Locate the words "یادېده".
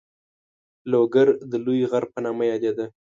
2.51-2.85